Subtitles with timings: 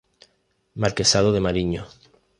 [0.81, 1.81] Marquesado de Mariño.